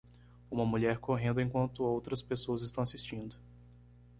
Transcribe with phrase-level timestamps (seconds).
[0.49, 3.35] Uma mulher correndo enquanto outras pessoas estão assistindo.